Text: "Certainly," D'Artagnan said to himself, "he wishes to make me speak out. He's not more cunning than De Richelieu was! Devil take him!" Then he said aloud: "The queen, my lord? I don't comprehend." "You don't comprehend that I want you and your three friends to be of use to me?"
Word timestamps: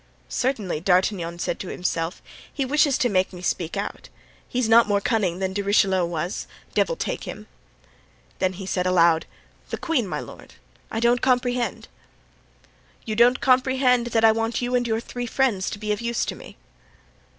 "Certainly," 0.29 0.79
D'Artagnan 0.79 1.37
said 1.37 1.59
to 1.59 1.67
himself, 1.67 2.23
"he 2.51 2.65
wishes 2.65 2.97
to 2.97 3.07
make 3.07 3.31
me 3.31 3.43
speak 3.43 3.77
out. 3.77 4.09
He's 4.49 4.67
not 4.67 4.87
more 4.87 4.99
cunning 4.99 5.37
than 5.37 5.53
De 5.53 5.61
Richelieu 5.61 6.05
was! 6.05 6.47
Devil 6.73 6.95
take 6.95 7.25
him!" 7.25 7.45
Then 8.39 8.53
he 8.53 8.65
said 8.65 8.87
aloud: 8.87 9.27
"The 9.69 9.77
queen, 9.77 10.07
my 10.07 10.19
lord? 10.19 10.55
I 10.89 10.99
don't 10.99 11.21
comprehend." 11.21 11.87
"You 13.05 13.15
don't 13.15 13.41
comprehend 13.41 14.07
that 14.07 14.25
I 14.25 14.31
want 14.31 14.59
you 14.59 14.73
and 14.73 14.87
your 14.87 15.01
three 15.01 15.27
friends 15.27 15.69
to 15.69 15.77
be 15.77 15.91
of 15.91 16.01
use 16.01 16.25
to 16.25 16.33
me?" 16.35 16.57